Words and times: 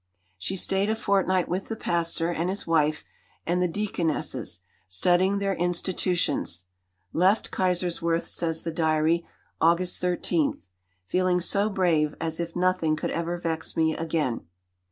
She 0.39 0.55
stayed 0.55 0.89
a 0.89 0.95
fortnight 0.95 1.47
with 1.47 1.67
the 1.67 1.75
Pastor 1.75 2.31
and 2.31 2.49
his 2.49 2.65
wife 2.65 3.05
and 3.45 3.61
the 3.61 3.67
Deaconesses, 3.67 4.61
studying 4.87 5.37
their 5.37 5.53
institutions. 5.53 6.65
"Left 7.13 7.51
Kaiserswerth," 7.51 8.25
says 8.25 8.63
the 8.63 8.71
diary 8.71 9.27
(August 9.61 10.01
13), 10.01 10.57
"feeling 11.05 11.39
so 11.39 11.69
brave 11.69 12.15
as 12.19 12.39
if 12.39 12.55
nothing 12.55 12.95
could 12.95 13.11
ever 13.11 13.37
vex 13.37 13.77
me 13.77 13.95
again." 13.95 14.47